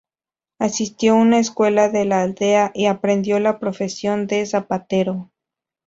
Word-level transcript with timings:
Asistió 0.57 1.13
una 1.15 1.37
escuela 1.37 1.87
de 1.89 2.05
la 2.05 2.23
aldea 2.23 2.71
y 2.73 2.87
aprendió 2.87 3.39
la 3.39 3.59
profesión 3.59 4.25
de 4.25 4.43
zapatero. 4.47 5.29